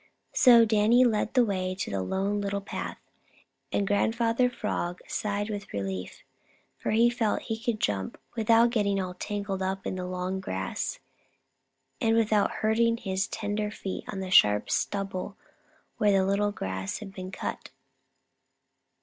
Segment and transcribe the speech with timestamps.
[0.33, 2.97] So Danny led the way to the Lone Little Path,
[3.71, 6.23] and Grandfather Frog sighed with relief,
[6.79, 10.97] for here he could jump without getting all tangled up in long grass
[12.01, 15.37] and without hurting his tender feet on sharp stubble
[15.97, 17.69] where the grass had been cut.